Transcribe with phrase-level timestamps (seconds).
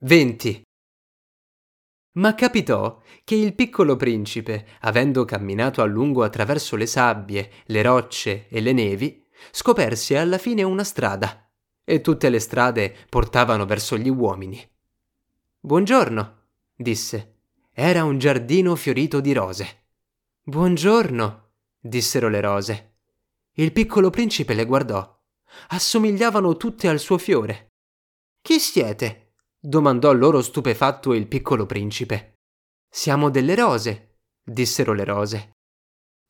[0.00, 0.62] 20.
[2.12, 8.46] Ma capitò che il piccolo principe, avendo camminato a lungo attraverso le sabbie, le rocce
[8.48, 11.50] e le nevi, scoperse alla fine una strada,
[11.82, 14.64] e tutte le strade portavano verso gli uomini.
[15.58, 16.42] Buongiorno,
[16.76, 17.38] disse.
[17.72, 19.86] Era un giardino fiorito di rose.
[20.44, 21.48] Buongiorno,
[21.80, 22.92] dissero le rose.
[23.54, 25.20] Il piccolo principe le guardò.
[25.70, 27.72] Assomigliavano tutte al suo fiore.
[28.40, 29.27] Chi siete?
[29.60, 32.34] Domandò loro stupefatto il piccolo principe.
[32.88, 35.50] Siamo delle rose, dissero le rose.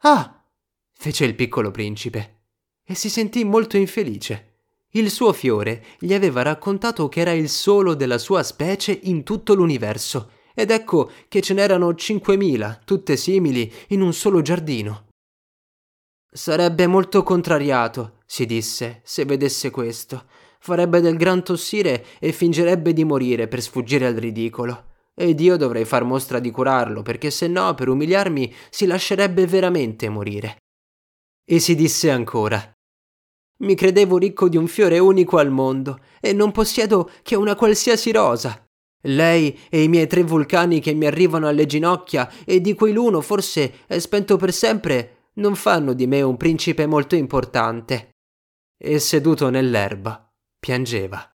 [0.02, 0.44] Ah,
[0.92, 2.46] fece il piccolo principe,
[2.84, 4.44] e si sentì molto infelice.
[4.92, 9.54] Il suo fiore gli aveva raccontato che era il solo della sua specie in tutto
[9.54, 15.08] l'universo, ed ecco che ce n'erano cinquemila, tutte simili, in un solo giardino.
[16.30, 20.26] Sarebbe molto contrariato, si disse, se vedesse questo
[20.58, 24.86] farebbe del gran tossire e fingerebbe di morire per sfuggire al ridicolo.
[25.14, 30.08] Ed io dovrei far mostra di curarlo, perché se no, per umiliarmi, si lascerebbe veramente
[30.08, 30.58] morire.
[31.44, 32.72] E si disse ancora
[33.64, 38.12] Mi credevo ricco di un fiore unico al mondo, e non possiedo che una qualsiasi
[38.12, 38.64] rosa.
[39.02, 43.20] Lei e i miei tre vulcani che mi arrivano alle ginocchia, e di cui l'uno
[43.20, 48.10] forse è spento per sempre, non fanno di me un principe molto importante.
[48.80, 50.27] E seduto nell'erba,
[50.60, 51.37] piangeva.